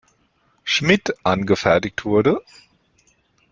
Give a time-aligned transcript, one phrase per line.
[0.63, 2.41] Schmidt angefertigt wurde.